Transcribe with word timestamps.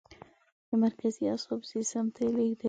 د 0.67 0.69
مرکزي 0.83 1.23
اعصابو 1.27 1.69
سیستم 1.73 2.05
ته 2.15 2.19
یې 2.25 2.31
لیږدوي. 2.37 2.59